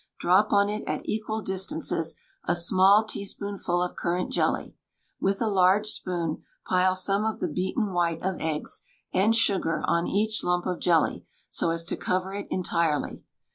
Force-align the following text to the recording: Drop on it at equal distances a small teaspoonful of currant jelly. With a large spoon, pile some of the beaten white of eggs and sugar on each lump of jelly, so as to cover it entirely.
Drop 0.19 0.51
on 0.51 0.67
it 0.67 0.83
at 0.87 1.07
equal 1.07 1.43
distances 1.43 2.15
a 2.45 2.55
small 2.55 3.03
teaspoonful 3.05 3.83
of 3.83 3.95
currant 3.95 4.31
jelly. 4.31 4.75
With 5.19 5.39
a 5.43 5.47
large 5.47 5.85
spoon, 5.85 6.41
pile 6.65 6.95
some 6.95 7.23
of 7.23 7.39
the 7.39 7.47
beaten 7.47 7.93
white 7.93 8.23
of 8.23 8.37
eggs 8.39 8.81
and 9.13 9.35
sugar 9.35 9.83
on 9.85 10.07
each 10.07 10.43
lump 10.43 10.65
of 10.65 10.79
jelly, 10.79 11.27
so 11.49 11.69
as 11.69 11.85
to 11.85 11.97
cover 11.97 12.33
it 12.33 12.47
entirely. 12.49 13.25